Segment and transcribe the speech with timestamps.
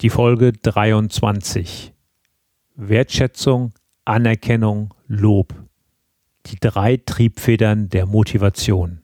[0.00, 1.92] Die Folge 23.
[2.74, 3.74] Wertschätzung,
[4.06, 5.52] Anerkennung, Lob.
[6.46, 9.02] Die drei Triebfedern der Motivation.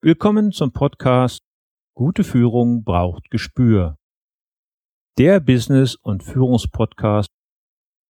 [0.00, 1.44] Willkommen zum Podcast
[1.94, 3.96] Gute Führung braucht Gespür.
[5.18, 7.30] Der Business- und Führungspodcast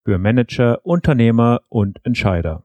[0.06, 2.64] für Manager, Unternehmer und Entscheider.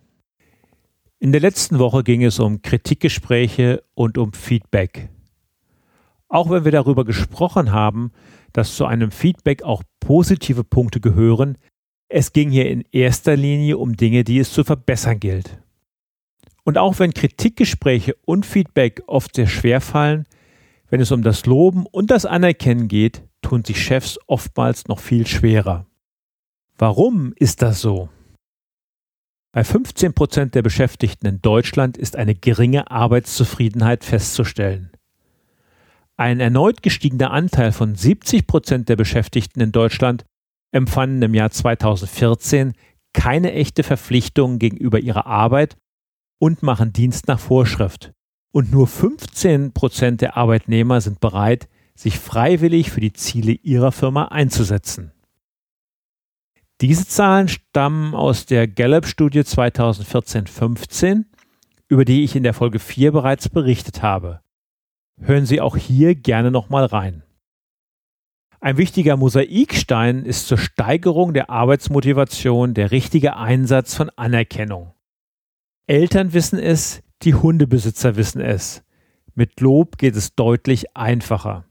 [1.23, 5.09] In der letzten Woche ging es um Kritikgespräche und um Feedback.
[6.27, 8.11] Auch wenn wir darüber gesprochen haben,
[8.53, 11.59] dass zu einem Feedback auch positive Punkte gehören,
[12.09, 15.61] es ging hier in erster Linie um Dinge, die es zu verbessern gilt.
[16.63, 20.25] Und auch wenn Kritikgespräche und Feedback oft sehr schwer fallen,
[20.89, 25.27] wenn es um das Loben und das Anerkennen geht, tun sich Chefs oftmals noch viel
[25.27, 25.85] schwerer.
[26.79, 28.09] Warum ist das so?
[29.53, 34.91] Bei 15 Prozent der Beschäftigten in Deutschland ist eine geringe Arbeitszufriedenheit festzustellen.
[36.15, 40.23] Ein erneut gestiegener Anteil von 70 Prozent der Beschäftigten in Deutschland
[40.71, 42.73] empfanden im Jahr 2014
[43.11, 45.75] keine echte Verpflichtung gegenüber ihrer Arbeit
[46.39, 48.13] und machen Dienst nach Vorschrift.
[48.53, 54.25] Und nur 15 Prozent der Arbeitnehmer sind bereit, sich freiwillig für die Ziele ihrer Firma
[54.25, 55.11] einzusetzen.
[56.81, 61.25] Diese Zahlen stammen aus der Gallup-Studie 2014-15,
[61.87, 64.41] über die ich in der Folge 4 bereits berichtet habe.
[65.19, 67.21] Hören Sie auch hier gerne nochmal rein.
[68.61, 74.95] Ein wichtiger Mosaikstein ist zur Steigerung der Arbeitsmotivation der richtige Einsatz von Anerkennung.
[75.85, 78.83] Eltern wissen es, die Hundebesitzer wissen es.
[79.35, 81.65] Mit Lob geht es deutlich einfacher.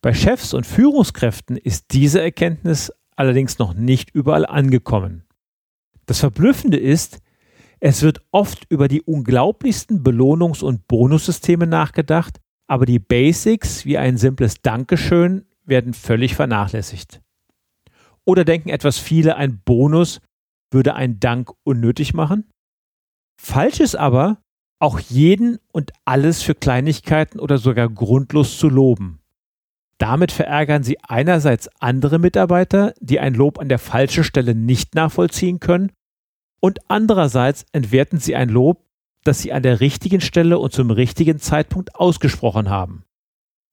[0.00, 5.22] Bei Chefs und Führungskräften ist diese Erkenntnis allerdings noch nicht überall angekommen.
[6.06, 7.20] Das Verblüffende ist,
[7.78, 14.16] es wird oft über die unglaublichsten Belohnungs- und Bonussysteme nachgedacht, aber die Basics wie ein
[14.16, 17.20] simples Dankeschön werden völlig vernachlässigt.
[18.24, 20.20] Oder denken etwas viele, ein Bonus
[20.72, 22.50] würde ein Dank unnötig machen?
[23.40, 24.42] Falsch ist aber,
[24.80, 29.21] auch jeden und alles für Kleinigkeiten oder sogar grundlos zu loben.
[30.02, 35.60] Damit verärgern sie einerseits andere Mitarbeiter, die ein Lob an der falschen Stelle nicht nachvollziehen
[35.60, 35.92] können,
[36.60, 38.84] und andererseits entwerten sie ein Lob,
[39.22, 43.04] das sie an der richtigen Stelle und zum richtigen Zeitpunkt ausgesprochen haben.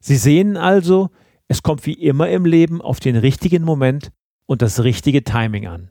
[0.03, 1.09] Sie sehen also,
[1.47, 4.11] es kommt wie immer im Leben auf den richtigen Moment
[4.45, 5.89] und das richtige Timing an.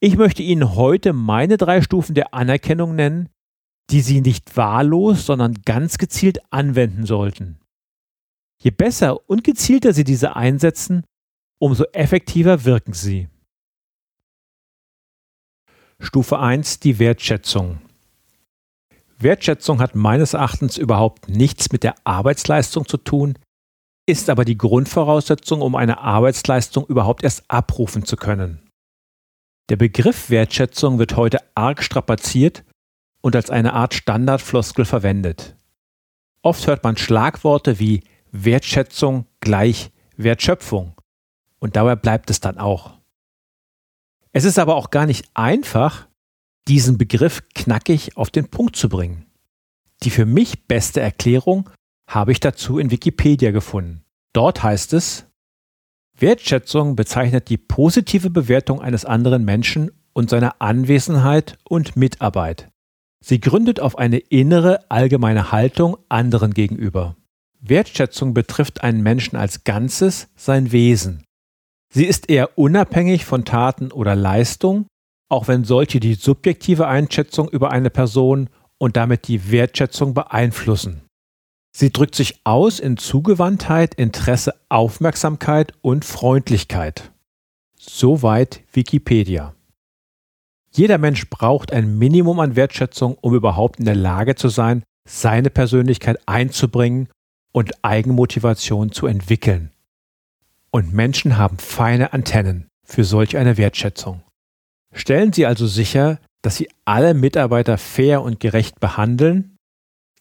[0.00, 3.30] Ich möchte Ihnen heute meine drei Stufen der Anerkennung nennen,
[3.88, 7.58] die Sie nicht wahllos, sondern ganz gezielt anwenden sollten.
[8.60, 11.04] Je besser und gezielter Sie diese einsetzen,
[11.58, 13.28] umso effektiver wirken sie.
[16.00, 17.80] Stufe 1 die Wertschätzung.
[19.18, 23.36] Wertschätzung hat meines Erachtens überhaupt nichts mit der Arbeitsleistung zu tun,
[24.06, 28.62] ist aber die Grundvoraussetzung, um eine Arbeitsleistung überhaupt erst abrufen zu können.
[29.68, 32.64] Der Begriff Wertschätzung wird heute arg strapaziert
[33.20, 35.56] und als eine Art Standardfloskel verwendet.
[36.42, 40.94] Oft hört man Schlagworte wie Wertschätzung gleich Wertschöpfung.
[41.58, 42.98] Und dabei bleibt es dann auch.
[44.32, 46.06] Es ist aber auch gar nicht einfach,
[46.68, 49.26] diesen Begriff knackig auf den Punkt zu bringen.
[50.02, 51.70] Die für mich beste Erklärung
[52.06, 54.04] habe ich dazu in Wikipedia gefunden.
[54.32, 55.26] Dort heißt es,
[56.16, 62.68] Wertschätzung bezeichnet die positive Bewertung eines anderen Menschen und seiner Anwesenheit und Mitarbeit.
[63.20, 67.16] Sie gründet auf eine innere allgemeine Haltung anderen gegenüber.
[67.60, 71.24] Wertschätzung betrifft einen Menschen als Ganzes, sein Wesen.
[71.92, 74.86] Sie ist eher unabhängig von Taten oder Leistung,
[75.28, 81.02] auch wenn solche die subjektive Einschätzung über eine Person und damit die Wertschätzung beeinflussen.
[81.74, 87.12] Sie drückt sich aus in Zugewandtheit, Interesse, Aufmerksamkeit und Freundlichkeit.
[87.76, 89.54] Soweit Wikipedia.
[90.70, 95.50] Jeder Mensch braucht ein Minimum an Wertschätzung, um überhaupt in der Lage zu sein, seine
[95.50, 97.08] Persönlichkeit einzubringen
[97.52, 99.70] und Eigenmotivation zu entwickeln.
[100.70, 104.22] Und Menschen haben feine Antennen für solch eine Wertschätzung.
[104.92, 109.56] Stellen Sie also sicher, dass Sie alle Mitarbeiter fair und gerecht behandeln.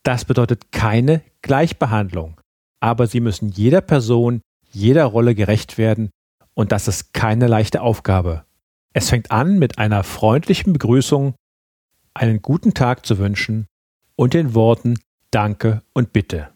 [0.04, 2.40] Das bedeutet keine Gleichbehandlung,
[2.80, 4.42] aber Sie müssen jeder Person,
[4.72, 6.10] jeder Rolle gerecht werden
[6.54, 8.46] und das ist keine leichte Aufgabe.
[8.94, 11.36] Es fängt an mit einer freundlichen Begrüßung,
[12.14, 13.68] einen guten Tag zu wünschen
[14.16, 16.50] und den Worten Danke und Bitte.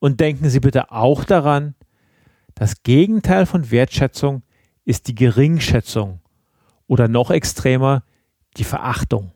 [0.00, 1.74] Und denken Sie bitte auch daran,
[2.54, 4.42] das Gegenteil von Wertschätzung
[4.84, 6.20] ist die Geringschätzung
[6.86, 8.02] oder noch extremer
[8.56, 9.32] die Verachtung.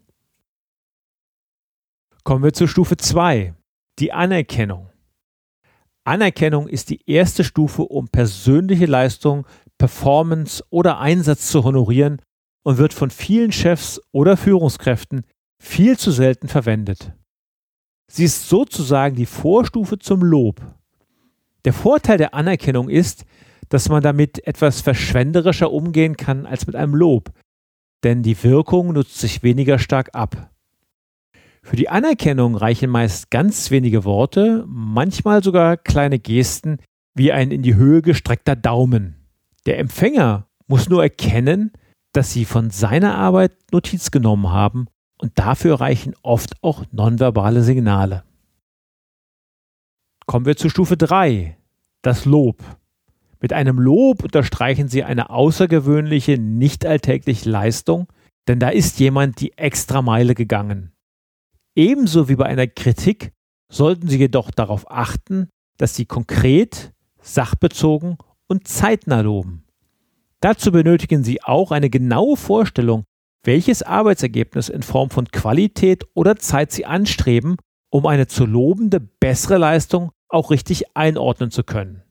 [2.24, 3.54] Kommen wir zur Stufe 2,
[3.98, 4.90] die Anerkennung.
[6.04, 9.46] Anerkennung ist die erste Stufe, um persönliche Leistung,
[9.78, 12.20] Performance oder Einsatz zu honorieren
[12.62, 15.24] und wird von vielen Chefs oder Führungskräften
[15.62, 17.12] viel zu selten verwendet.
[18.06, 20.60] Sie ist sozusagen die Vorstufe zum Lob.
[21.64, 23.24] Der Vorteil der Anerkennung ist,
[23.68, 27.32] dass man damit etwas verschwenderischer umgehen kann als mit einem Lob,
[28.04, 30.50] denn die Wirkung nutzt sich weniger stark ab.
[31.62, 36.78] Für die Anerkennung reichen meist ganz wenige Worte, manchmal sogar kleine Gesten
[37.14, 39.16] wie ein in die Höhe gestreckter Daumen.
[39.64, 41.72] Der Empfänger muss nur erkennen,
[42.12, 44.88] dass Sie von seiner Arbeit Notiz genommen haben
[45.24, 48.24] und dafür reichen oft auch nonverbale Signale.
[50.26, 51.56] Kommen wir zu Stufe 3,
[52.02, 52.62] das Lob.
[53.40, 58.06] Mit einem Lob unterstreichen Sie eine außergewöhnliche, nicht alltägliche Leistung,
[58.48, 60.92] denn da ist jemand die extra Meile gegangen.
[61.74, 63.32] Ebenso wie bei einer Kritik
[63.72, 65.48] sollten Sie jedoch darauf achten,
[65.78, 66.92] dass Sie konkret,
[67.22, 69.64] sachbezogen und zeitnah loben.
[70.40, 73.04] Dazu benötigen Sie auch eine genaue Vorstellung,
[73.44, 77.56] welches Arbeitsergebnis in Form von Qualität oder Zeit Sie anstreben,
[77.90, 82.02] um eine zu lobende bessere Leistung auch richtig einordnen zu können.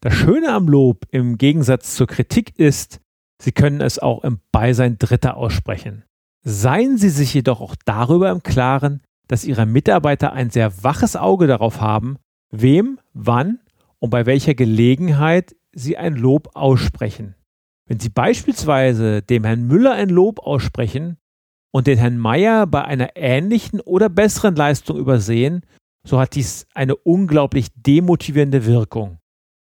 [0.00, 3.00] Das Schöne am Lob im Gegensatz zur Kritik ist,
[3.42, 6.04] Sie können es auch im Beisein Dritter aussprechen.
[6.42, 11.46] Seien Sie sich jedoch auch darüber im Klaren, dass Ihre Mitarbeiter ein sehr waches Auge
[11.46, 12.16] darauf haben,
[12.50, 13.60] wem, wann
[13.98, 17.34] und bei welcher Gelegenheit Sie ein Lob aussprechen.
[17.90, 21.16] Wenn Sie beispielsweise dem Herrn Müller ein Lob aussprechen
[21.72, 25.62] und den Herrn Meier bei einer ähnlichen oder besseren Leistung übersehen,
[26.04, 29.18] so hat dies eine unglaublich demotivierende Wirkung.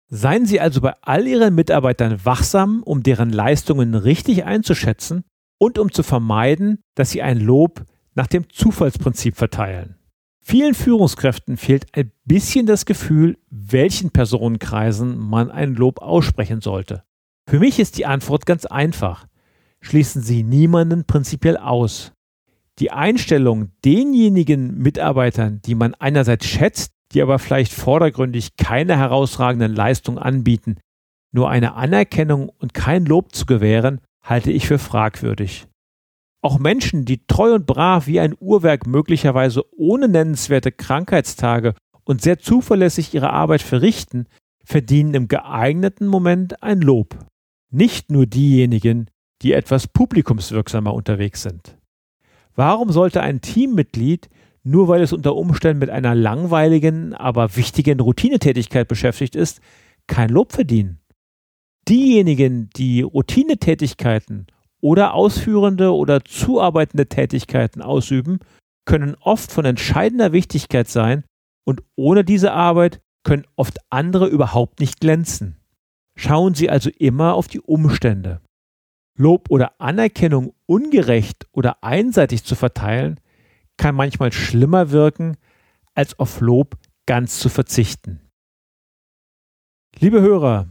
[0.08, 5.26] Seien Sie also bei all Ihren Mitarbeitern wachsam, um deren Leistungen richtig einzuschätzen
[5.58, 7.84] und um zu vermeiden, dass sie ein Lob
[8.16, 9.98] nach dem Zufallsprinzip verteilen.
[10.40, 17.04] Vielen Führungskräften fehlt ein bisschen das Gefühl, welchen Personenkreisen man ein Lob aussprechen sollte.
[17.48, 19.28] Für mich ist die Antwort ganz einfach.
[19.82, 22.14] Schließen Sie niemanden prinzipiell aus.
[22.80, 30.18] Die Einstellung denjenigen Mitarbeitern, die man einerseits schätzt, die aber vielleicht vordergründig keine herausragenden Leistungen
[30.18, 30.78] anbieten,
[31.32, 35.68] nur eine Anerkennung und kein Lob zu gewähren, halte ich für fragwürdig.
[36.42, 42.40] Auch Menschen, die treu und brav wie ein Uhrwerk möglicherweise ohne nennenswerte Krankheitstage und sehr
[42.40, 44.28] zuverlässig ihre Arbeit verrichten,
[44.66, 47.18] verdienen im geeigneten Moment ein Lob.
[47.76, 49.08] Nicht nur diejenigen,
[49.42, 51.76] die etwas publikumswirksamer unterwegs sind.
[52.56, 54.30] Warum sollte ein Teammitglied,
[54.62, 59.60] nur weil es unter Umständen mit einer langweiligen, aber wichtigen Routinetätigkeit beschäftigt ist,
[60.06, 61.00] kein Lob verdienen?
[61.90, 64.46] Diejenigen, die Routinetätigkeiten
[64.80, 68.38] oder ausführende oder zuarbeitende Tätigkeiten ausüben,
[68.86, 71.24] können oft von entscheidender Wichtigkeit sein
[71.66, 75.58] und ohne diese Arbeit können oft andere überhaupt nicht glänzen.
[76.16, 78.42] Schauen Sie also immer auf die Umstände.
[79.18, 83.20] Lob oder Anerkennung ungerecht oder einseitig zu verteilen,
[83.78, 85.38] kann manchmal schlimmer wirken,
[85.94, 88.22] als auf Lob ganz zu verzichten.
[90.00, 90.70] Liebe Hörer,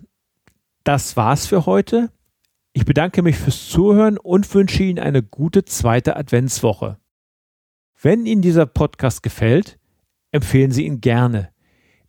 [0.84, 2.11] das war's für heute.
[2.72, 6.99] Ich bedanke mich fürs Zuhören und wünsche Ihnen eine gute zweite Adventswoche.
[8.00, 9.78] Wenn Ihnen dieser Podcast gefällt,
[10.32, 11.52] empfehlen Sie ihn gerne.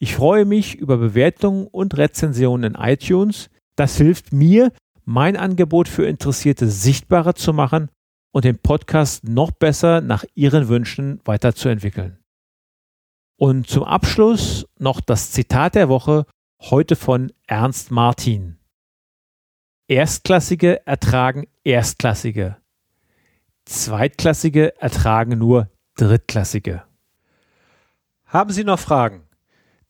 [0.03, 3.49] Ich freue mich über Bewertungen und Rezensionen in iTunes.
[3.77, 4.73] Das hilft mir,
[5.05, 7.89] mein Angebot für Interessierte sichtbarer zu machen
[8.33, 12.19] und den Podcast noch besser nach Ihren Wünschen weiterzuentwickeln.
[13.37, 16.25] Und zum Abschluss noch das Zitat der Woche,
[16.59, 18.57] heute von Ernst Martin.
[19.87, 22.57] Erstklassige ertragen Erstklassige.
[23.63, 26.83] Zweitklassige ertragen nur Drittklassige.
[28.25, 29.23] Haben Sie noch Fragen?